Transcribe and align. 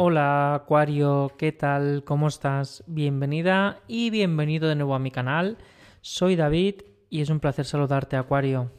Hola 0.00 0.54
Acuario, 0.54 1.32
¿qué 1.36 1.50
tal? 1.50 2.04
¿Cómo 2.04 2.28
estás? 2.28 2.84
Bienvenida 2.86 3.80
y 3.88 4.10
bienvenido 4.10 4.68
de 4.68 4.76
nuevo 4.76 4.94
a 4.94 5.00
mi 5.00 5.10
canal. 5.10 5.58
Soy 6.02 6.36
David 6.36 6.82
y 7.10 7.20
es 7.20 7.30
un 7.30 7.40
placer 7.40 7.64
saludarte 7.66 8.14
Acuario. 8.16 8.70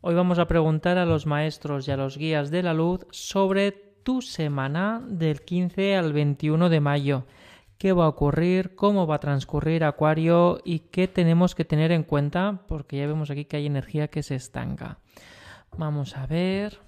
Hoy 0.00 0.14
vamos 0.14 0.38
a 0.38 0.46
preguntar 0.46 0.96
a 0.96 1.04
los 1.04 1.26
maestros 1.26 1.86
y 1.86 1.90
a 1.90 1.98
los 1.98 2.16
guías 2.16 2.50
de 2.50 2.62
la 2.62 2.72
luz 2.72 3.06
sobre 3.10 3.70
tu 4.02 4.22
semana 4.22 5.04
del 5.06 5.42
15 5.42 5.94
al 5.94 6.14
21 6.14 6.70
de 6.70 6.80
mayo. 6.80 7.26
¿Qué 7.76 7.92
va 7.92 8.06
a 8.06 8.08
ocurrir? 8.08 8.74
¿Cómo 8.76 9.06
va 9.06 9.16
a 9.16 9.20
transcurrir 9.20 9.84
Acuario? 9.84 10.62
¿Y 10.64 10.78
qué 10.78 11.06
tenemos 11.06 11.54
que 11.54 11.66
tener 11.66 11.92
en 11.92 12.02
cuenta? 12.02 12.62
Porque 12.66 12.96
ya 12.96 13.06
vemos 13.06 13.30
aquí 13.30 13.44
que 13.44 13.58
hay 13.58 13.66
energía 13.66 14.08
que 14.08 14.22
se 14.22 14.36
estanca. 14.36 15.00
Vamos 15.76 16.16
a 16.16 16.26
ver. 16.26 16.78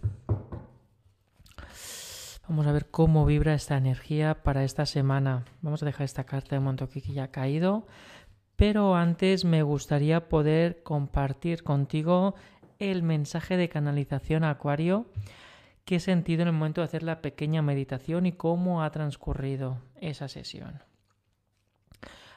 Vamos 2.49 2.67
a 2.67 2.73
ver 2.73 2.87
cómo 2.91 3.27
vibra 3.27 3.53
esta 3.53 3.77
energía 3.77 4.43
para 4.43 4.65
esta 4.65 4.87
semana. 4.87 5.45
Vamos 5.61 5.83
a 5.83 5.87
dejar 5.87 6.07
esta 6.07 6.25
carta 6.25 6.57
de 6.57 6.61
momento 6.61 6.89
que 6.89 7.03
ya 7.03 7.25
ha 7.25 7.31
caído. 7.31 7.87
Pero 8.57 8.97
antes 8.97 9.45
me 9.45 9.63
gustaría 9.63 10.31
poder 10.31 10.83
compartir 10.83 11.63
contigo 11.63 12.35
el 12.79 13.03
mensaje 13.03 13.59
de 13.59 13.69
canalización 13.69 14.45
Acuario 14.45 15.07
que 15.85 15.97
he 15.97 16.01
sentido 16.01 16.43
en 16.43 16.49
el 16.49 16.55
momento 16.55 16.81
de 16.81 16.87
hacer 16.87 17.03
la 17.03 17.21
pequeña 17.21 17.61
meditación 17.61 18.25
y 18.25 18.33
cómo 18.33 18.83
ha 18.83 18.91
transcurrido 18.91 19.79
esa 20.01 20.29
sesión. 20.29 20.83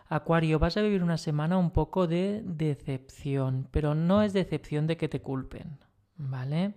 Acuario, 0.07 0.59
vas 0.59 0.75
a 0.75 0.81
vivir 0.81 1.03
una 1.03 1.17
semana 1.17 1.57
un 1.57 1.71
poco 1.71 2.07
de 2.07 2.41
decepción, 2.43 3.69
pero 3.71 3.95
no 3.95 4.23
es 4.23 4.33
decepción 4.33 4.87
de 4.87 4.97
que 4.97 5.07
te 5.07 5.21
culpen, 5.21 5.79
¿vale? 6.17 6.73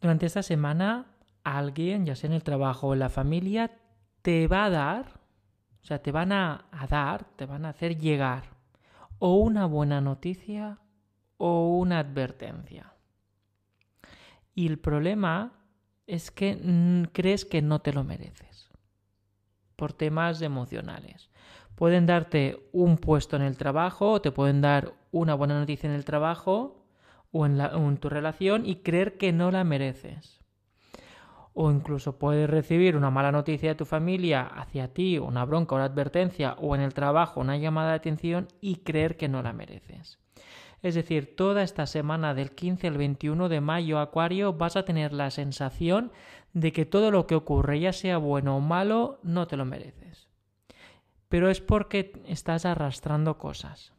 Durante 0.00 0.26
esta 0.26 0.42
semana 0.42 1.06
alguien, 1.44 2.06
ya 2.06 2.14
sea 2.14 2.28
en 2.28 2.34
el 2.34 2.42
trabajo 2.42 2.88
o 2.88 2.92
en 2.92 3.00
la 3.00 3.08
familia, 3.08 3.70
te 4.22 4.46
va 4.46 4.66
a 4.66 4.70
dar, 4.70 5.20
o 5.82 5.84
sea, 5.84 6.02
te 6.02 6.12
van 6.12 6.32
a, 6.32 6.66
dar, 6.88 7.24
te 7.36 7.46
van 7.46 7.64
a 7.64 7.70
hacer 7.70 7.96
llegar 7.98 8.44
o 9.18 9.36
una 9.36 9.66
buena 9.66 10.00
noticia 10.00 10.78
o 11.36 11.76
una 11.78 11.98
advertencia. 11.98 12.94
Y 14.54 14.66
el 14.66 14.78
problema 14.78 15.52
es 16.06 16.30
que 16.30 16.58
crees 17.12 17.44
que 17.44 17.62
no 17.62 17.80
te 17.80 17.92
lo 17.92 18.04
mereces 18.04 18.70
por 19.76 19.92
temas 19.92 20.42
emocionales. 20.42 21.30
Pueden 21.74 22.04
darte 22.04 22.68
un 22.72 22.98
puesto 22.98 23.36
en 23.36 23.42
el 23.42 23.56
trabajo, 23.56 24.12
o 24.12 24.20
te 24.20 24.32
pueden 24.32 24.60
dar 24.60 24.92
una 25.12 25.34
buena 25.34 25.58
noticia 25.58 25.88
en 25.88 25.96
el 25.96 26.04
trabajo 26.04 26.84
o 27.32 27.46
en, 27.46 27.58
en 27.58 27.96
tu 27.96 28.10
relación 28.10 28.66
y 28.66 28.76
creer 28.76 29.16
que 29.16 29.32
no 29.32 29.50
la 29.50 29.64
mereces 29.64 30.39
o 31.54 31.70
incluso 31.70 32.18
puedes 32.18 32.48
recibir 32.48 32.96
una 32.96 33.10
mala 33.10 33.32
noticia 33.32 33.70
de 33.70 33.74
tu 33.74 33.84
familia 33.84 34.42
hacia 34.42 34.92
ti, 34.92 35.18
una 35.18 35.44
bronca, 35.44 35.74
una 35.74 35.84
advertencia 35.84 36.54
o 36.58 36.74
en 36.74 36.80
el 36.80 36.94
trabajo 36.94 37.40
una 37.40 37.56
llamada 37.56 37.90
de 37.90 37.96
atención 37.96 38.48
y 38.60 38.76
creer 38.76 39.16
que 39.16 39.28
no 39.28 39.42
la 39.42 39.52
mereces. 39.52 40.18
Es 40.82 40.94
decir, 40.94 41.36
toda 41.36 41.62
esta 41.62 41.86
semana 41.86 42.32
del 42.32 42.52
15 42.52 42.86
al 42.86 42.96
21 42.96 43.48
de 43.48 43.60
mayo, 43.60 43.98
Acuario, 43.98 44.54
vas 44.54 44.76
a 44.76 44.84
tener 44.84 45.12
la 45.12 45.30
sensación 45.30 46.10
de 46.54 46.72
que 46.72 46.86
todo 46.86 47.10
lo 47.10 47.26
que 47.26 47.34
ocurre, 47.34 47.80
ya 47.80 47.92
sea 47.92 48.16
bueno 48.16 48.56
o 48.56 48.60
malo, 48.60 49.20
no 49.22 49.46
te 49.46 49.56
lo 49.56 49.66
mereces. 49.66 50.28
Pero 51.28 51.50
es 51.50 51.60
porque 51.60 52.22
estás 52.26 52.64
arrastrando 52.64 53.36
cosas 53.36 53.92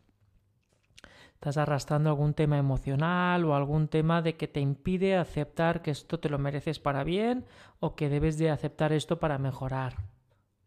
estás 1.42 1.58
arrastrando 1.58 2.12
algún 2.12 2.36
tema 2.36 2.60
emocional 2.60 3.46
o 3.46 3.56
algún 3.56 3.88
tema 3.88 4.22
de 4.22 4.38
que 4.38 4.48
te 4.48 4.60
impide 4.60 5.18
aceptar 5.18 5.82
que 5.82 5.90
esto 5.90 6.20
te 6.20 6.30
lo 6.30 6.38
mereces 6.38 6.80
para 6.80 7.04
bien 7.04 7.46
o 7.80 7.96
que 7.96 8.10
debes 8.10 8.38
de 8.38 8.52
aceptar 8.52 8.94
esto 8.94 9.20
para 9.20 9.40
mejorar. 9.40 9.96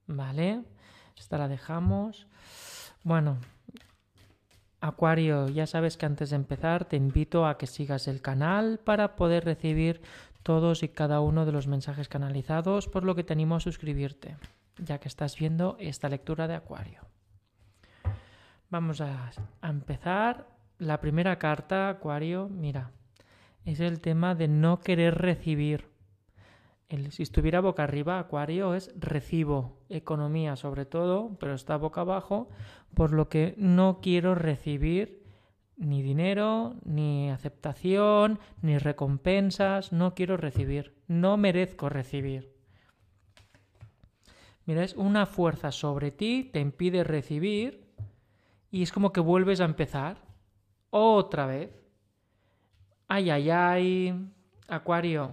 ¿Vale? 0.09 0.65
Esta 1.17 1.39
la 1.39 1.47
dejamos. 1.47 2.27
Bueno, 3.05 3.39
Acuario, 4.81 5.49
ya 5.49 5.69
sabes 5.69 5.97
que 5.97 6.07
antes 6.07 6.31
de 6.31 6.37
empezar 6.37 6.87
te 6.87 6.97
invito 6.97 7.47
a 7.47 7.57
que 7.57 7.69
sigas 7.69 8.09
el 8.09 8.21
canal 8.21 8.81
para 8.83 9.15
poder 9.15 9.45
recibir 9.45 10.03
todos 10.43 10.83
y 10.83 10.89
cada 10.89 11.21
uno 11.21 11.47
de 11.47 11.53
los 11.53 11.69
mensajes 11.69 12.09
canalizados, 12.09 12.89
por 12.89 13.05
lo 13.05 13.15
que 13.15 13.23
te 13.23 13.33
animo 13.33 13.55
a 13.55 13.61
suscribirte, 13.61 14.39
ya 14.79 14.99
que 14.99 15.07
estás 15.07 15.39
viendo 15.39 15.77
esta 15.79 16.09
lectura 16.09 16.49
de 16.49 16.57
Acuario. 16.57 17.03
Vamos 18.71 19.01
a, 19.01 19.31
a 19.61 19.69
empezar 19.69 20.54
la 20.79 21.01
primera 21.01 21.39
carta, 21.39 21.89
Acuario, 21.89 22.49
mira, 22.49 22.91
es 23.65 23.81
el 23.81 24.01
tema 24.01 24.35
de 24.35 24.49
no 24.49 24.81
querer 24.81 25.17
recibir. 25.17 25.87
si 27.11 27.23
estuviera 27.23 27.61
boca 27.61 27.85
arriba, 27.85 28.19
Acuario 28.19 28.75
es 28.75 28.93
recibo, 28.97 29.79
economía 29.89 30.57
sobre 30.57 30.85
todo, 30.85 31.37
pero 31.41 31.55
está 31.55 31.77
boca 31.77 32.03
abajo, 32.03 32.49
por 32.95 33.13
lo 33.13 33.29
que 33.29 33.55
no 33.57 34.01
quiero 34.01 34.35
recibir 34.35 35.25
ni 35.77 36.03
dinero, 36.03 36.77
ni 36.85 37.31
aceptación, 37.31 38.39
ni 38.63 38.79
recompensas, 38.79 39.93
no 39.93 40.15
quiero 40.15 40.37
recibir, 40.37 40.95
no 41.09 41.37
merezco 41.37 41.89
recibir. 41.89 42.55
Mira, 44.67 44.85
es 44.85 44.95
una 44.95 45.27
fuerza 45.27 45.73
sobre 45.73 46.11
ti, 46.11 46.49
te 46.53 46.61
impide 46.61 47.05
recibir 47.05 47.85
y 48.71 48.83
es 48.83 48.93
como 48.93 49.13
que 49.13 49.21
vuelves 49.21 49.61
a 49.61 49.65
empezar 49.65 50.24
otra 50.95 51.47
vez. 51.47 51.71
Ay, 53.09 53.31
ay, 53.31 53.51
ay. 53.51 54.31
Acuario, 54.69 55.33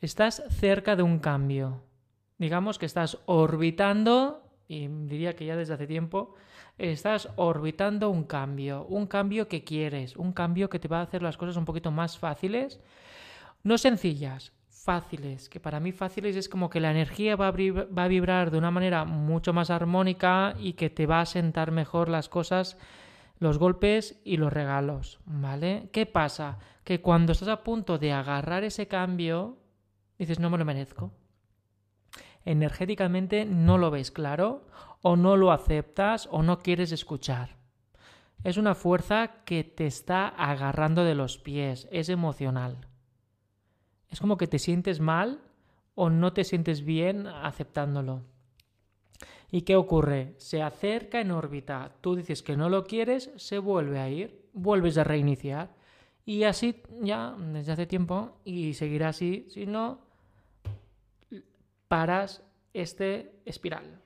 estás 0.00 0.42
cerca 0.50 0.96
de 0.96 1.02
un 1.02 1.18
cambio. 1.18 1.82
Digamos 2.38 2.78
que 2.78 2.86
estás 2.86 3.18
orbitando, 3.26 4.42
y 4.66 4.88
diría 4.88 5.36
que 5.36 5.44
ya 5.44 5.56
desde 5.56 5.74
hace 5.74 5.86
tiempo, 5.86 6.34
estás 6.78 7.28
orbitando 7.36 8.10
un 8.10 8.24
cambio, 8.24 8.86
un 8.86 9.06
cambio 9.06 9.46
que 9.46 9.62
quieres, 9.62 10.16
un 10.16 10.32
cambio 10.32 10.68
que 10.68 10.78
te 10.78 10.88
va 10.88 11.00
a 11.00 11.02
hacer 11.02 11.22
las 11.22 11.36
cosas 11.36 11.56
un 11.56 11.64
poquito 11.64 11.90
más 11.90 12.18
fáciles, 12.18 12.80
no 13.62 13.78
sencillas, 13.78 14.52
fáciles, 14.70 15.48
que 15.48 15.60
para 15.60 15.80
mí 15.80 15.92
fáciles 15.92 16.34
es 16.34 16.48
como 16.48 16.70
que 16.70 16.80
la 16.80 16.90
energía 16.90 17.36
va 17.36 17.48
a, 17.48 18.08
vibrar 18.08 18.50
de 18.50 18.58
una 18.58 18.70
manera 18.70 19.04
mucho 19.04 19.52
más 19.52 19.70
armónica 19.70 20.54
y 20.58 20.72
que 20.72 20.88
te 20.88 21.06
va 21.06 21.20
a 21.20 21.26
sentar 21.26 21.72
mejor 21.72 22.08
las 22.08 22.28
cosas 22.28 22.78
los 23.38 23.58
golpes 23.58 24.20
y 24.24 24.36
los 24.36 24.52
regalos, 24.52 25.20
¿vale? 25.24 25.88
¿Qué 25.92 26.06
pasa? 26.06 26.58
Que 26.84 27.00
cuando 27.00 27.32
estás 27.32 27.48
a 27.48 27.62
punto 27.62 27.98
de 27.98 28.12
agarrar 28.12 28.64
ese 28.64 28.88
cambio, 28.88 29.58
dices, 30.18 30.38
no 30.40 30.50
me 30.50 30.58
lo 30.58 30.64
merezco. 30.64 31.12
Energéticamente 32.44 33.44
no 33.44 33.78
lo 33.78 33.90
ves 33.90 34.10
claro, 34.10 34.66
o 35.02 35.16
no 35.16 35.36
lo 35.36 35.52
aceptas, 35.52 36.28
o 36.30 36.42
no 36.42 36.58
quieres 36.58 36.92
escuchar. 36.92 37.56
Es 38.44 38.56
una 38.56 38.74
fuerza 38.74 39.44
que 39.44 39.64
te 39.64 39.86
está 39.86 40.28
agarrando 40.28 41.04
de 41.04 41.14
los 41.14 41.38
pies, 41.38 41.88
es 41.90 42.08
emocional. 42.08 42.86
Es 44.10 44.20
como 44.20 44.36
que 44.36 44.46
te 44.46 44.58
sientes 44.58 45.00
mal 45.00 45.40
o 45.94 46.10
no 46.10 46.32
te 46.32 46.44
sientes 46.44 46.84
bien 46.84 47.26
aceptándolo. 47.26 48.22
¿Y 49.50 49.62
qué 49.62 49.76
ocurre? 49.76 50.34
Se 50.36 50.62
acerca 50.62 51.20
en 51.20 51.30
órbita, 51.30 51.92
tú 52.00 52.16
dices 52.16 52.42
que 52.42 52.56
no 52.56 52.68
lo 52.68 52.84
quieres, 52.84 53.30
se 53.36 53.58
vuelve 53.58 53.98
a 53.98 54.10
ir, 54.10 54.46
vuelves 54.52 54.98
a 54.98 55.04
reiniciar. 55.04 55.74
Y 56.26 56.44
así 56.44 56.82
ya 57.00 57.34
desde 57.38 57.72
hace 57.72 57.86
tiempo 57.86 58.36
y 58.44 58.74
seguirá 58.74 59.08
así, 59.08 59.46
si 59.48 59.64
no, 59.64 60.00
paras 61.88 62.42
este 62.74 63.40
espiral. 63.46 64.02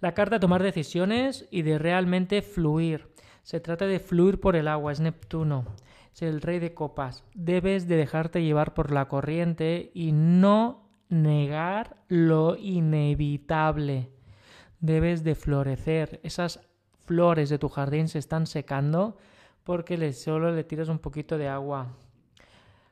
La 0.00 0.12
carta 0.12 0.40
tomar 0.40 0.62
decisiones 0.62 1.46
y 1.50 1.62
de 1.62 1.78
realmente 1.78 2.42
fluir. 2.42 3.14
Se 3.42 3.60
trata 3.60 3.86
de 3.86 4.00
fluir 4.00 4.40
por 4.40 4.56
el 4.56 4.66
agua, 4.68 4.90
es 4.90 5.00
Neptuno, 5.00 5.64
es 6.12 6.22
el 6.22 6.40
rey 6.40 6.58
de 6.58 6.74
copas. 6.74 7.24
Debes 7.34 7.86
de 7.86 7.96
dejarte 7.96 8.42
llevar 8.42 8.74
por 8.74 8.90
la 8.90 9.06
corriente 9.06 9.92
y 9.94 10.12
no 10.12 10.83
negar 11.08 11.96
lo 12.08 12.56
inevitable. 12.56 14.10
Debes 14.80 15.24
de 15.24 15.34
florecer. 15.34 16.20
Esas 16.22 16.60
flores 17.06 17.48
de 17.48 17.58
tu 17.58 17.68
jardín 17.68 18.08
se 18.08 18.18
están 18.18 18.46
secando 18.46 19.16
porque 19.64 20.12
solo 20.12 20.52
le 20.52 20.64
tiras 20.64 20.88
un 20.88 20.98
poquito 20.98 21.38
de 21.38 21.48
agua. 21.48 21.96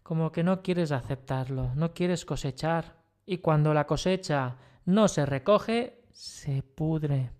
Como 0.02 0.32
que 0.32 0.42
no 0.42 0.62
quieres 0.62 0.90
aceptarlo, 0.90 1.74
no 1.74 1.92
quieres 1.92 2.24
cosechar. 2.24 2.96
Y 3.24 3.38
cuando 3.38 3.72
la 3.72 3.86
cosecha 3.86 4.56
no 4.84 5.08
se 5.08 5.26
recoge, 5.26 6.02
se 6.10 6.62
pudre 6.62 7.30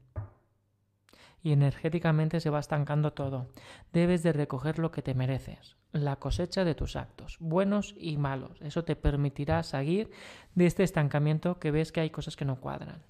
y 1.43 1.53
energéticamente 1.53 2.41
se 2.41 2.51
va 2.51 2.61
estancando 2.61 3.13
todo. 3.13 3.49
Debes 3.93 4.23
de 4.23 4.33
recoger 4.33 4.79
lo 4.79 4.91
que 4.91 5.03
te 5.03 5.15
mereces, 5.15 5.77
la 5.93 6.17
cosecha 6.17 6.65
de 6.65 6.75
tus 6.75 6.97
actos, 6.97 7.37
buenos 7.39 7.95
y 7.99 8.17
malos. 8.17 8.61
Eso 8.63 8.85
te 8.85 8.97
permitirá 8.97 9.63
seguir 9.63 10.11
de 10.55 10.67
este 10.67 10.83
estancamiento 10.83 11.59
que 11.59 11.71
ves 11.71 11.93
que 11.93 12.01
hay 12.01 12.11
cosas 12.11 12.37
que 12.37 12.45
no 12.45 12.61
cuadran. 12.61 13.03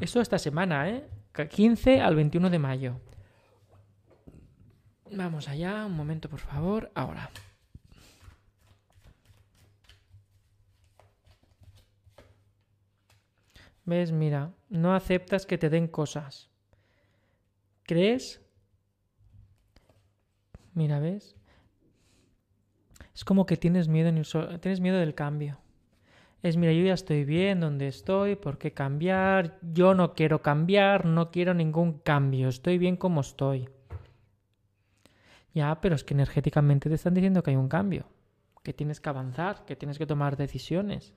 Eso 0.00 0.20
esta 0.20 0.38
semana, 0.38 0.88
¿eh? 0.88 1.08
15 1.50 2.00
al 2.00 2.14
21 2.16 2.50
de 2.50 2.58
mayo. 2.58 3.00
Vamos 5.10 5.48
allá, 5.48 5.86
un 5.86 5.94
momento 5.94 6.28
por 6.28 6.40
favor. 6.40 6.90
Ahora. 6.94 7.30
¿Ves? 13.84 14.10
Mira, 14.10 14.52
no 14.68 14.94
aceptas 14.94 15.46
que 15.46 15.58
te 15.58 15.70
den 15.70 15.86
cosas. 15.86 16.50
¿Crees? 17.84 18.40
Mira, 20.74 20.98
¿ves? 20.98 21.35
Es 23.16 23.24
como 23.24 23.46
que 23.46 23.56
tienes 23.56 23.88
miedo, 23.88 24.12
tienes 24.60 24.80
miedo 24.80 24.98
del 24.98 25.14
cambio. 25.14 25.56
Es, 26.42 26.58
mira, 26.58 26.74
yo 26.74 26.84
ya 26.84 26.92
estoy 26.92 27.24
bien 27.24 27.60
donde 27.60 27.88
estoy, 27.88 28.36
¿por 28.36 28.58
qué 28.58 28.74
cambiar? 28.74 29.58
Yo 29.62 29.94
no 29.94 30.12
quiero 30.12 30.42
cambiar, 30.42 31.06
no 31.06 31.30
quiero 31.30 31.54
ningún 31.54 31.94
cambio, 31.94 32.50
estoy 32.50 32.76
bien 32.76 32.98
como 32.98 33.22
estoy. 33.22 33.70
Ya, 35.54 35.80
pero 35.80 35.94
es 35.94 36.04
que 36.04 36.12
energéticamente 36.12 36.90
te 36.90 36.96
están 36.96 37.14
diciendo 37.14 37.42
que 37.42 37.52
hay 37.52 37.56
un 37.56 37.70
cambio, 37.70 38.04
que 38.62 38.74
tienes 38.74 39.00
que 39.00 39.08
avanzar, 39.08 39.64
que 39.64 39.76
tienes 39.76 39.96
que 39.96 40.04
tomar 40.04 40.36
decisiones. 40.36 41.14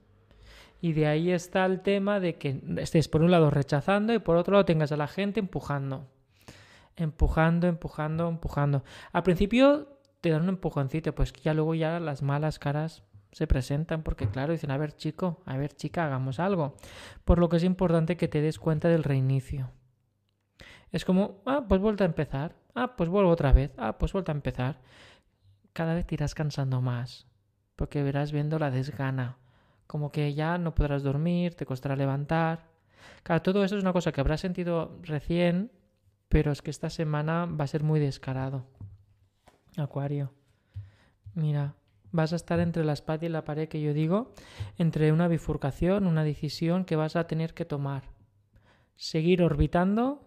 Y 0.80 0.94
de 0.94 1.06
ahí 1.06 1.32
está 1.32 1.66
el 1.66 1.82
tema 1.82 2.22
de 2.22 2.38
que 2.38 2.62
estés 2.78 3.10
por 3.10 3.24
un 3.24 3.32
lado 3.32 3.50
rechazando 3.50 4.14
y 4.14 4.20
por 4.20 4.38
otro 4.38 4.54
lado 4.54 4.64
tengas 4.64 4.94
a 4.94 4.98
la 4.98 5.08
gente 5.10 5.42
empujando. 5.42 6.08
Empujando, 6.96 7.68
empujando, 7.68 8.30
empujando. 8.30 8.86
Al 9.12 9.24
principio 9.24 9.99
te 10.22 10.30
dan 10.30 10.44
un 10.44 10.50
empujoncito, 10.50 11.16
pues 11.16 11.34
ya 11.34 11.54
luego 11.54 11.76
ya 11.76 12.00
las 12.00 12.22
malas 12.22 12.60
caras 12.60 13.04
se 13.32 13.48
presentan 13.48 14.04
porque 14.04 14.28
claro, 14.28 14.54
dicen, 14.54 14.72
a 14.72 14.78
ver 14.78 14.96
chico, 14.96 15.42
a 15.46 15.58
ver 15.58 15.74
chica, 15.74 16.06
hagamos 16.06 16.40
algo. 16.40 16.76
Por 17.26 17.40
lo 17.40 17.50
que 17.50 17.58
es 17.58 17.64
importante 17.64 18.18
que 18.18 18.28
te 18.28 18.42
des 18.42 18.60
cuenta 18.60 18.88
del 18.88 19.04
reinicio. 19.04 19.72
Es 20.92 21.06
como, 21.06 21.42
ah, 21.46 21.66
pues 21.68 21.80
vuelta 21.80 22.04
a 22.04 22.08
empezar, 22.08 22.56
ah, 22.74 22.96
pues 22.96 23.10
vuelvo 23.10 23.30
otra 23.30 23.54
vez, 23.54 23.72
ah, 23.78 23.98
pues 23.98 24.12
vuelta 24.12 24.32
a 24.32 24.36
empezar. 24.36 24.82
Cada 25.74 25.94
vez 25.94 26.08
te 26.08 26.16
irás 26.16 26.34
cansando 26.34 26.82
más, 26.82 27.28
porque 27.76 28.02
verás 28.02 28.32
viendo 28.32 28.58
la 28.58 28.72
desgana, 28.72 29.38
como 29.86 30.12
que 30.12 30.34
ya 30.34 30.58
no 30.58 30.74
podrás 30.74 31.04
dormir, 31.04 31.54
te 31.54 31.66
costará 31.66 31.96
levantar. 31.96 32.68
Claro, 33.24 33.44
todo 33.44 33.64
eso 33.64 33.78
es 33.78 33.84
una 33.84 33.94
cosa 33.94 34.12
que 34.12 34.22
habrás 34.22 34.42
sentido 34.42 34.98
recién, 35.04 35.72
pero 36.28 36.52
es 36.52 36.62
que 36.64 36.72
esta 36.72 36.90
semana 36.90 37.46
va 37.46 37.66
a 37.66 37.68
ser 37.68 37.84
muy 37.84 38.00
descarado. 38.00 38.66
Acuario. 39.78 40.32
Mira, 41.34 41.76
vas 42.12 42.34
a 42.34 42.36
estar 42.36 42.60
entre 42.60 42.84
la 42.84 42.94
espada 42.94 43.26
y 43.26 43.30
la 43.30 43.44
pared 43.44 43.70
que 43.70 43.82
yo 43.82 43.94
digo, 43.94 44.34
entre 44.78 45.12
una 45.12 45.28
bifurcación, 45.28 46.08
una 46.08 46.24
decisión 46.24 46.86
que 46.86 46.96
vas 46.96 47.16
a 47.16 47.28
tener 47.28 47.54
que 47.54 47.66
tomar. 47.66 48.04
Seguir 48.96 49.44
orbitando 49.44 50.22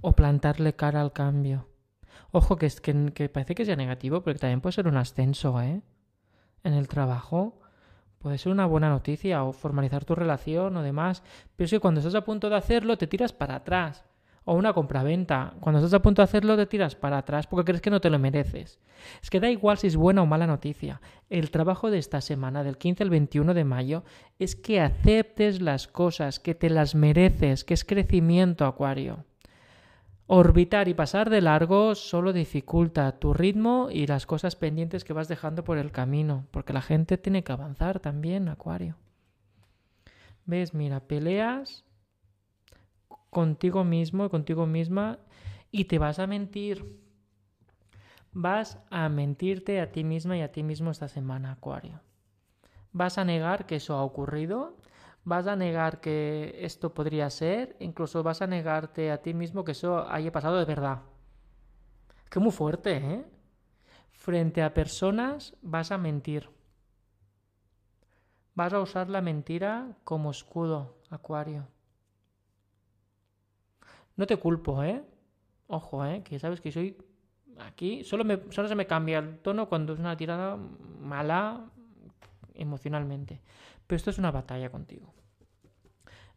o 0.00 0.12
plantarle 0.12 0.74
cara 0.74 1.00
al 1.00 1.12
cambio. 1.12 1.68
Ojo, 2.32 2.56
que, 2.56 2.68
que, 2.68 3.12
que 3.12 3.28
parece 3.28 3.54
que 3.54 3.64
sea 3.64 3.76
negativo, 3.76 4.22
pero 4.22 4.38
también 4.38 4.60
puede 4.60 4.72
ser 4.72 4.88
un 4.88 4.96
ascenso, 4.96 5.60
¿eh? 5.60 5.82
En 6.64 6.72
el 6.72 6.88
trabajo. 6.88 7.60
Puede 8.18 8.38
ser 8.38 8.52
una 8.52 8.66
buena 8.66 8.88
noticia 8.88 9.44
o 9.44 9.52
formalizar 9.52 10.04
tu 10.04 10.14
relación 10.14 10.76
o 10.76 10.82
demás. 10.82 11.22
Pero 11.56 11.68
si 11.68 11.78
cuando 11.78 12.00
estás 12.00 12.14
a 12.14 12.24
punto 12.24 12.48
de 12.48 12.56
hacerlo 12.56 12.96
te 12.96 13.06
tiras 13.06 13.32
para 13.32 13.56
atrás 13.56 14.04
o 14.44 14.54
una 14.54 14.72
compraventa. 14.72 15.54
Cuando 15.60 15.78
estás 15.78 15.94
a 15.94 16.02
punto 16.02 16.22
de 16.22 16.24
hacerlo 16.24 16.56
te 16.56 16.66
tiras 16.66 16.94
para 16.94 17.18
atrás 17.18 17.46
porque 17.46 17.64
crees 17.64 17.80
que 17.80 17.90
no 17.90 18.00
te 18.00 18.10
lo 18.10 18.18
mereces. 18.18 18.78
Es 19.22 19.30
que 19.30 19.40
da 19.40 19.50
igual 19.50 19.78
si 19.78 19.86
es 19.86 19.96
buena 19.96 20.22
o 20.22 20.26
mala 20.26 20.46
noticia. 20.46 21.00
El 21.28 21.50
trabajo 21.50 21.90
de 21.90 21.98
esta 21.98 22.20
semana, 22.20 22.62
del 22.62 22.78
15 22.78 23.02
al 23.02 23.10
21 23.10 23.54
de 23.54 23.64
mayo, 23.64 24.04
es 24.38 24.56
que 24.56 24.80
aceptes 24.80 25.60
las 25.60 25.88
cosas, 25.88 26.38
que 26.38 26.54
te 26.54 26.70
las 26.70 26.94
mereces, 26.94 27.64
que 27.64 27.74
es 27.74 27.84
crecimiento, 27.84 28.66
Acuario. 28.66 29.24
Orbitar 30.26 30.88
y 30.88 30.94
pasar 30.94 31.30
de 31.30 31.40
largo 31.40 31.94
solo 31.94 32.32
dificulta 32.32 33.18
tu 33.18 33.34
ritmo 33.34 33.88
y 33.90 34.06
las 34.06 34.24
cosas 34.24 34.56
pendientes 34.56 35.04
que 35.04 35.12
vas 35.12 35.28
dejando 35.28 35.64
por 35.64 35.78
el 35.78 35.90
camino, 35.90 36.46
porque 36.52 36.72
la 36.72 36.80
gente 36.80 37.18
tiene 37.18 37.44
que 37.44 37.52
avanzar 37.52 38.00
también, 38.00 38.48
Acuario. 38.48 38.96
¿Ves? 40.46 40.74
Mira, 40.74 41.00
peleas 41.00 41.84
contigo 43.32 43.82
mismo 43.82 44.26
y 44.26 44.28
contigo 44.28 44.66
misma 44.66 45.18
y 45.70 45.86
te 45.86 45.98
vas 45.98 46.18
a 46.18 46.26
mentir. 46.26 47.00
Vas 48.32 48.78
a 48.90 49.08
mentirte 49.08 49.80
a 49.80 49.90
ti 49.90 50.04
misma 50.04 50.36
y 50.36 50.42
a 50.42 50.52
ti 50.52 50.62
mismo 50.62 50.90
esta 50.90 51.08
semana, 51.08 51.52
Acuario. 51.52 52.02
Vas 52.92 53.16
a 53.16 53.24
negar 53.24 53.64
que 53.64 53.76
eso 53.76 53.94
ha 53.94 54.04
ocurrido, 54.04 54.76
vas 55.24 55.46
a 55.46 55.56
negar 55.56 56.02
que 56.02 56.58
esto 56.60 56.92
podría 56.92 57.30
ser, 57.30 57.74
incluso 57.80 58.22
vas 58.22 58.42
a 58.42 58.46
negarte 58.46 59.10
a 59.10 59.22
ti 59.22 59.32
mismo 59.32 59.64
que 59.64 59.72
eso 59.72 60.06
haya 60.10 60.30
pasado 60.30 60.58
de 60.58 60.66
verdad. 60.66 61.00
Que 62.28 62.38
muy 62.38 62.52
fuerte, 62.52 62.96
¿eh? 62.96 63.24
Frente 64.10 64.62
a 64.62 64.74
personas 64.74 65.56
vas 65.62 65.90
a 65.90 65.96
mentir. 65.96 66.50
Vas 68.54 68.74
a 68.74 68.80
usar 68.80 69.08
la 69.08 69.22
mentira 69.22 69.96
como 70.04 70.30
escudo, 70.30 70.98
Acuario. 71.08 71.66
No 74.16 74.26
te 74.26 74.36
culpo, 74.36 74.82
¿eh? 74.82 75.02
Ojo, 75.66 76.04
¿eh? 76.04 76.22
Que 76.22 76.38
sabes 76.38 76.60
que 76.60 76.70
soy 76.70 76.96
aquí. 77.58 78.04
Solo, 78.04 78.24
me, 78.24 78.40
solo 78.50 78.68
se 78.68 78.74
me 78.74 78.86
cambia 78.86 79.18
el 79.18 79.38
tono 79.38 79.68
cuando 79.68 79.94
es 79.94 79.98
una 79.98 80.16
tirada 80.16 80.56
mala 81.00 81.64
emocionalmente. 82.54 83.40
Pero 83.86 83.96
esto 83.96 84.10
es 84.10 84.18
una 84.18 84.30
batalla 84.30 84.70
contigo. 84.70 85.12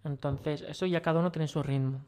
Entonces, 0.04 0.62
eso 0.62 0.86
ya 0.86 1.02
cada 1.02 1.20
uno 1.20 1.32
tiene 1.32 1.48
su 1.48 1.64
ritmo. 1.64 2.02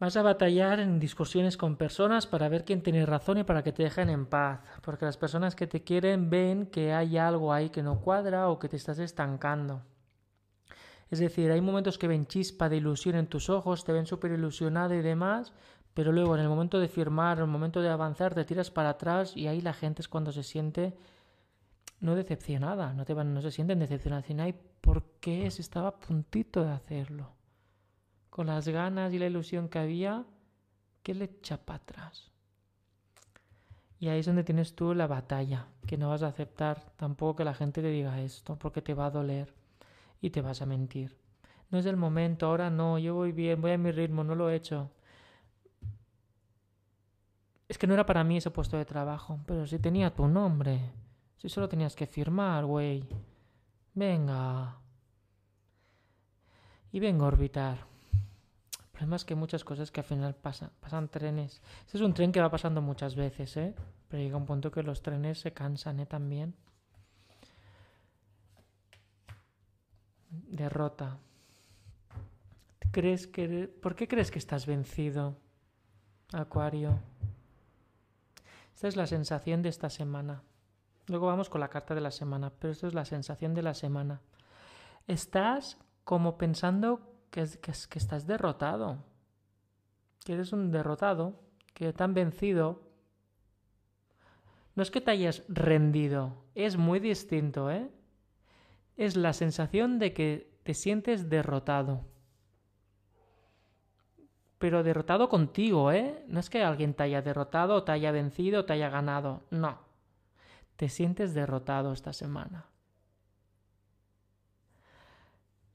Vas 0.00 0.16
a 0.16 0.22
batallar 0.22 0.78
en 0.78 1.00
discusiones 1.00 1.56
con 1.56 1.76
personas 1.76 2.28
para 2.28 2.48
ver 2.48 2.64
quién 2.64 2.82
tiene 2.82 3.04
razón 3.04 3.38
y 3.38 3.44
para 3.44 3.64
que 3.64 3.72
te 3.72 3.82
dejen 3.82 4.10
en 4.10 4.26
paz. 4.26 4.60
Porque 4.82 5.04
las 5.04 5.16
personas 5.16 5.56
que 5.56 5.66
te 5.66 5.82
quieren 5.82 6.30
ven 6.30 6.66
que 6.66 6.92
hay 6.92 7.18
algo 7.18 7.52
ahí 7.52 7.70
que 7.70 7.82
no 7.82 8.00
cuadra 8.00 8.48
o 8.48 8.60
que 8.60 8.68
te 8.68 8.76
estás 8.76 9.00
estancando. 9.00 9.82
Es 11.10 11.18
decir, 11.18 11.50
hay 11.50 11.60
momentos 11.60 11.98
que 11.98 12.08
ven 12.08 12.26
chispa 12.26 12.68
de 12.68 12.76
ilusión 12.76 13.16
en 13.16 13.26
tus 13.26 13.48
ojos, 13.48 13.84
te 13.84 13.92
ven 13.92 14.06
súper 14.06 14.32
ilusionado 14.32 14.94
y 14.94 15.00
demás, 15.00 15.52
pero 15.94 16.12
luego 16.12 16.34
en 16.36 16.42
el 16.42 16.48
momento 16.48 16.78
de 16.78 16.88
firmar, 16.88 17.38
en 17.38 17.44
el 17.44 17.50
momento 17.50 17.80
de 17.80 17.88
avanzar, 17.88 18.34
te 18.34 18.44
tiras 18.44 18.70
para 18.70 18.90
atrás 18.90 19.36
y 19.36 19.46
ahí 19.46 19.60
la 19.60 19.72
gente 19.72 20.02
es 20.02 20.08
cuando 20.08 20.32
se 20.32 20.42
siente 20.42 20.94
no 22.00 22.14
decepcionada, 22.14 22.92
no, 22.92 23.04
te 23.04 23.14
van, 23.14 23.34
no 23.34 23.42
se 23.42 23.50
sienten 23.50 23.80
decepcionadas, 23.80 24.26
sino, 24.26 24.42
ay, 24.42 24.54
¿por 24.80 25.02
qué 25.20 25.50
se 25.50 25.62
estaba 25.62 25.88
a 25.88 25.96
puntito 25.98 26.62
de 26.62 26.70
hacerlo? 26.70 27.32
Con 28.30 28.46
las 28.46 28.68
ganas 28.68 29.12
y 29.12 29.18
la 29.18 29.26
ilusión 29.26 29.68
que 29.68 29.78
había, 29.78 30.24
¿qué 31.02 31.14
le 31.14 31.24
echa 31.24 31.56
para 31.56 31.78
atrás? 31.78 32.30
Y 33.98 34.08
ahí 34.08 34.20
es 34.20 34.26
donde 34.26 34.44
tienes 34.44 34.76
tú 34.76 34.94
la 34.94 35.08
batalla, 35.08 35.66
que 35.86 35.96
no 35.96 36.10
vas 36.10 36.22
a 36.22 36.28
aceptar 36.28 36.92
tampoco 36.96 37.36
que 37.36 37.44
la 37.44 37.54
gente 37.54 37.82
te 37.82 37.88
diga 37.88 38.20
esto, 38.20 38.56
porque 38.56 38.82
te 38.82 38.94
va 38.94 39.06
a 39.06 39.10
doler 39.10 39.52
y 40.20 40.30
te 40.30 40.40
vas 40.40 40.62
a 40.62 40.66
mentir. 40.66 41.16
No 41.70 41.78
es 41.78 41.86
el 41.86 41.96
momento, 41.96 42.46
ahora 42.46 42.70
no, 42.70 42.98
yo 42.98 43.14
voy 43.14 43.32
bien, 43.32 43.60
voy 43.60 43.72
a 43.72 43.78
mi 43.78 43.90
ritmo, 43.90 44.24
no 44.24 44.34
lo 44.34 44.48
he 44.50 44.56
hecho. 44.56 44.90
Es 47.68 47.76
que 47.76 47.86
no 47.86 47.94
era 47.94 48.06
para 48.06 48.24
mí 48.24 48.38
ese 48.38 48.50
puesto 48.50 48.78
de 48.78 48.86
trabajo, 48.86 49.40
pero 49.46 49.66
si 49.66 49.78
tenía 49.78 50.14
tu 50.14 50.26
nombre, 50.26 50.80
si 51.36 51.48
solo 51.48 51.68
tenías 51.68 51.94
que 51.94 52.06
firmar, 52.06 52.64
güey. 52.64 53.04
Venga. 53.94 54.76
Y 56.90 57.00
venga 57.00 57.24
a 57.24 57.28
orbitar. 57.28 57.78
El 58.80 58.88
problema 58.92 59.16
es 59.16 59.24
que 59.24 59.34
muchas 59.34 59.62
cosas 59.62 59.90
que 59.90 60.00
al 60.00 60.06
final 60.06 60.34
pasan, 60.34 60.70
pasan 60.80 61.08
trenes. 61.08 61.60
Este 61.84 61.98
es 61.98 62.02
un 62.02 62.14
tren 62.14 62.32
que 62.32 62.40
va 62.40 62.50
pasando 62.50 62.80
muchas 62.80 63.14
veces, 63.14 63.56
¿eh? 63.58 63.74
Pero 64.08 64.22
llega 64.22 64.36
un 64.36 64.46
punto 64.46 64.70
que 64.70 64.82
los 64.82 65.02
trenes 65.02 65.38
se 65.38 65.52
cansan, 65.52 66.00
¿eh? 66.00 66.06
También. 66.06 66.54
Derrota. 70.30 71.18
¿Crees 72.90 73.26
que, 73.26 73.68
¿Por 73.68 73.94
qué 73.94 74.08
crees 74.08 74.30
que 74.30 74.38
estás 74.38 74.66
vencido, 74.66 75.36
Acuario? 76.32 76.98
Esta 78.74 78.88
es 78.88 78.96
la 78.96 79.06
sensación 79.06 79.62
de 79.62 79.68
esta 79.68 79.90
semana. 79.90 80.42
Luego 81.06 81.26
vamos 81.26 81.48
con 81.48 81.60
la 81.60 81.68
carta 81.68 81.94
de 81.94 82.00
la 82.00 82.10
semana, 82.10 82.50
pero 82.50 82.72
esto 82.72 82.86
es 82.86 82.94
la 82.94 83.04
sensación 83.04 83.54
de 83.54 83.62
la 83.62 83.74
semana. 83.74 84.20
Estás 85.06 85.78
como 86.04 86.38
pensando 86.38 87.00
que, 87.30 87.46
que, 87.60 87.72
que 87.88 87.98
estás 87.98 88.26
derrotado, 88.26 88.98
que 90.24 90.34
eres 90.34 90.52
un 90.52 90.70
derrotado, 90.70 91.40
que 91.74 91.92
te 91.92 92.04
han 92.04 92.14
vencido. 92.14 92.82
No 94.74 94.82
es 94.82 94.90
que 94.90 95.00
te 95.00 95.10
hayas 95.10 95.42
rendido, 95.48 96.44
es 96.54 96.76
muy 96.76 97.00
distinto, 97.00 97.70
¿eh? 97.70 97.90
Es 98.98 99.16
la 99.16 99.32
sensación 99.32 99.98
de 99.98 100.12
que 100.12 100.50
te 100.64 100.74
sientes 100.74 101.30
derrotado. 101.30 102.04
Pero 104.58 104.82
derrotado 104.82 105.28
contigo, 105.28 105.92
¿eh? 105.92 106.24
No 106.26 106.40
es 106.40 106.50
que 106.50 106.64
alguien 106.64 106.94
te 106.94 107.04
haya 107.04 107.22
derrotado, 107.22 107.84
te 107.84 107.92
haya 107.92 108.10
vencido, 108.10 108.64
te 108.66 108.72
haya 108.72 108.90
ganado. 108.90 109.44
No. 109.50 109.78
Te 110.76 110.88
sientes 110.88 111.32
derrotado 111.32 111.92
esta 111.92 112.12
semana. 112.12 112.66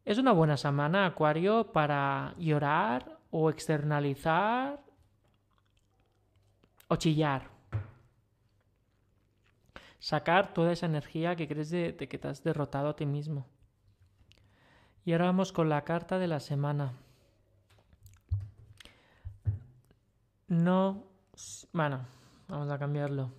Es 0.03 0.18
una 0.18 0.34
buena 0.34 0.58
semana, 0.58 1.06
Acuario, 1.06 1.72
para 1.72 2.36
llorar 2.38 3.20
o 3.32 3.50
externalizar 3.50 4.84
o 6.89 6.98
chillar 6.98 7.52
sacar 10.03 10.53
toda 10.53 10.74
esa 10.74 10.86
energía 10.86 11.38
que 11.38 11.48
crees 11.48 11.69
de, 11.69 11.95
que 11.95 12.17
te 12.17 12.27
has 12.27 12.43
derrotado 12.43 12.89
a 12.89 12.95
ti 12.98 13.05
mismo. 13.05 13.45
Y 15.05 15.13
ahora 15.13 15.27
vamos 15.27 15.53
con 15.53 15.69
la 15.69 15.86
carta 15.86 16.19
de 16.19 16.27
la 16.27 16.41
semana. 16.41 16.91
No. 20.50 21.05
Bueno, 21.72 22.05
vamos 22.50 22.69
a 22.69 22.77
cambiarlo. 22.77 23.31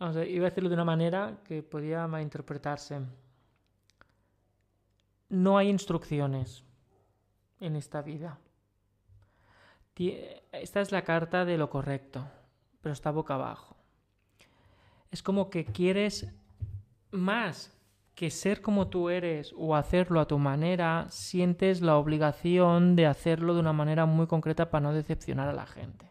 Iba 0.00 0.46
a 0.46 0.50
decirlo 0.50 0.70
de 0.70 0.74
una 0.74 0.84
manera 0.84 1.38
que 1.44 1.62
podía 1.62 2.04
malinterpretarse. 2.08 3.02
No 5.28 5.56
hay 5.56 5.68
instrucciones 5.68 6.64
en 7.60 7.76
esta 7.76 8.02
vida. 8.02 8.40
Esta 10.50 10.80
es 10.80 10.90
la 10.90 11.02
carta 11.02 11.44
de 11.44 11.58
lo 11.58 11.70
correcto, 11.70 12.26
pero 12.80 12.92
está 12.92 13.12
boca 13.12 13.34
abajo. 13.34 13.79
Es 15.10 15.22
como 15.22 15.50
que 15.50 15.64
quieres 15.64 16.32
más 17.10 17.76
que 18.14 18.30
ser 18.30 18.60
como 18.60 18.88
tú 18.88 19.08
eres 19.08 19.54
o 19.56 19.74
hacerlo 19.74 20.20
a 20.20 20.26
tu 20.26 20.38
manera, 20.38 21.06
sientes 21.08 21.80
la 21.80 21.96
obligación 21.96 22.94
de 22.94 23.06
hacerlo 23.06 23.54
de 23.54 23.60
una 23.60 23.72
manera 23.72 24.04
muy 24.06 24.26
concreta 24.26 24.70
para 24.70 24.82
no 24.82 24.92
decepcionar 24.92 25.48
a 25.48 25.54
la 25.54 25.66
gente. 25.66 26.10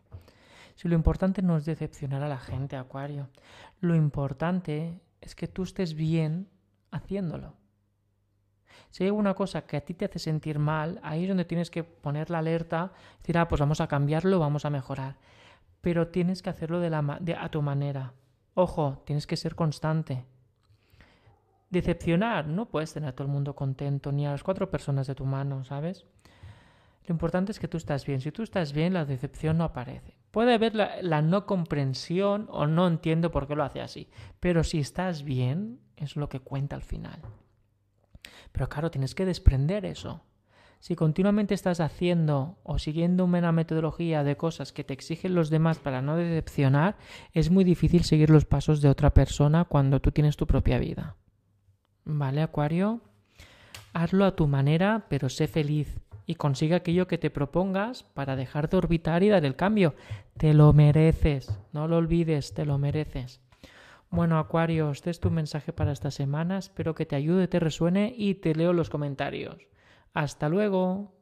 Si 0.76 0.88
lo 0.88 0.96
importante 0.96 1.42
no 1.42 1.58
es 1.58 1.66
decepcionar 1.66 2.24
a 2.24 2.30
la 2.30 2.40
gente, 2.40 2.78
Acuario, 2.78 3.30
lo 3.80 3.96
importante 3.96 5.00
es 5.22 5.36
que 5.36 5.48
tú 5.48 5.64
estés 5.64 5.94
bien 5.94 6.48
haciéndolo. 6.90 7.54
Si 8.90 9.04
hay 9.04 9.10
alguna 9.10 9.34
cosa 9.36 9.68
que 9.68 9.78
a 9.78 9.82
ti 9.82 9.94
te 9.94 10.06
hace 10.06 10.20
sentir 10.20 10.58
mal, 10.58 11.00
ahí 11.04 11.24
es 11.24 11.28
donde 11.28 11.46
tienes 11.46 11.70
que 11.70 11.84
poner 11.84 12.30
la 12.30 12.40
alerta, 12.40 12.92
decir, 13.20 13.38
ah, 13.38 13.48
pues 13.48 13.60
vamos 13.60 13.82
a 13.82 13.88
cambiarlo, 13.88 14.40
vamos 14.40 14.66
a 14.66 14.70
mejorar. 14.70 15.18
Pero 15.82 16.08
tienes 16.08 16.42
que 16.42 16.50
hacerlo 16.50 16.80
de 16.80 16.90
la, 16.90 17.18
de, 17.22 17.36
a 17.36 17.50
tu 17.50 17.62
manera. 17.62 18.14
Ojo, 18.62 19.02
tienes 19.06 19.26
que 19.26 19.38
ser 19.38 19.56
constante. 19.56 20.26
Decepcionar, 21.70 22.46
no 22.46 22.68
puedes 22.68 22.92
tener 22.92 23.08
a 23.08 23.16
todo 23.16 23.26
el 23.26 23.32
mundo 23.32 23.56
contento, 23.56 24.12
ni 24.12 24.28
a 24.28 24.32
las 24.32 24.44
cuatro 24.44 24.70
personas 24.70 25.08
de 25.08 25.16
tu 25.16 25.24
mano, 25.24 25.64
¿sabes? 25.64 26.06
Lo 27.06 27.14
importante 27.14 27.54
es 27.54 27.60
que 27.60 27.70
tú 27.70 27.78
estás 27.78 28.06
bien. 28.06 28.20
Si 28.20 28.34
tú 28.34 28.44
estás 28.44 28.74
bien, 28.74 28.94
la 28.94 29.06
decepción 29.06 29.60
no 29.60 29.64
aparece. 29.64 30.18
Puede 30.32 30.56
haber 30.56 30.76
la, 30.76 31.22
no 31.22 31.46
comprensión 31.46 32.48
o 32.50 32.68
no 32.68 32.86
entiendo 32.86 33.32
por 33.32 33.48
qué 33.48 33.56
lo 33.56 33.64
hace 33.64 33.80
así. 33.80 34.10
Pero 34.42 34.66
si 34.66 34.80
estás 34.80 35.24
bien, 35.24 35.80
es 35.96 36.18
lo 36.18 36.28
que 36.28 36.42
cuenta 36.42 36.76
al 36.76 36.84
final. 36.84 37.22
Pero 38.52 38.68
claro, 38.68 38.92
tienes 38.92 39.16
que 39.16 39.24
desprender 39.24 39.86
eso. 39.86 40.22
Si 40.80 40.96
continuamente 40.96 41.54
estás 41.54 41.82
haciendo 41.82 42.58
o 42.64 42.80
siguiendo 42.80 43.26
una 43.26 43.52
metodología 43.52 44.24
de 44.24 44.38
cosas 44.38 44.72
que 44.72 44.86
te 44.86 44.94
exigen 44.94 45.36
los 45.36 45.50
demás 45.50 45.78
para 45.78 46.02
no 46.02 46.16
decepcionar, 46.16 46.96
es 47.34 47.52
muy 47.52 47.66
difícil 47.66 48.06
seguir 48.06 48.30
los 48.30 48.46
pasos 48.46 48.82
de 48.82 48.90
otra 48.90 49.14
persona 49.14 49.66
cuando 49.66 50.00
tú 50.00 50.12
tienes 50.12 50.38
tu 50.38 50.48
propia 50.48 50.80
vida. 50.80 51.18
¿Vale, 52.06 52.42
Acuario? 52.42 53.02
Hazlo 53.94 54.24
a 54.24 54.36
tu 54.38 54.48
manera, 54.48 55.06
pero 55.10 55.28
sé 55.28 55.48
feliz 55.48 56.00
y 56.26 56.36
consigue 56.36 56.76
aquello 56.76 57.08
que 57.08 57.18
te 57.18 57.30
propongas 57.30 58.04
para 58.04 58.38
dejar 58.38 58.70
de 58.70 58.78
orbitar 58.78 59.22
y 59.24 59.30
dar 59.30 59.44
el 59.44 59.58
cambio. 59.58 59.96
Te 60.38 60.54
lo 60.54 60.72
mereces, 60.72 61.60
no 61.74 61.88
lo 61.88 61.98
olvides, 61.98 62.54
te 62.54 62.66
lo 62.66 62.78
mereces. 62.78 63.42
Bueno, 64.12 64.40
Acuario, 64.40 64.92
este 64.92 65.10
es 65.10 65.20
tu 65.20 65.30
mensaje 65.30 65.74
para 65.74 65.92
esta 65.92 66.10
semana. 66.10 66.58
Espero 66.58 66.96
que 66.96 67.06
te 67.06 67.16
ayude, 67.16 67.48
te 67.48 67.60
resuene 67.60 68.14
y 68.16 68.36
te 68.36 68.56
leo 68.56 68.74
los 68.74 68.90
comentarios. 68.90 69.58
Hasta 70.14 70.50
luego. 70.50 71.19